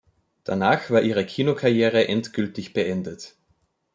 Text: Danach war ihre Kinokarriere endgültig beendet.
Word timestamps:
Danach 0.45 0.89
war 0.89 1.03
ihre 1.03 1.23
Kinokarriere 1.27 2.07
endgültig 2.07 2.73
beendet. 2.73 3.35